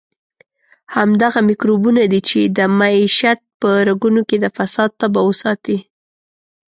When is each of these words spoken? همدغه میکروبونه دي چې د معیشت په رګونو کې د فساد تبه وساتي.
همدغه 0.95 1.39
میکروبونه 1.49 2.01
دي 2.11 2.21
چې 2.29 2.39
د 2.57 2.59
معیشت 2.79 3.39
په 3.59 3.69
رګونو 3.87 4.21
کې 4.29 4.37
د 4.43 4.45
فساد 4.57 4.89
تبه 4.99 5.21
وساتي. 5.29 5.77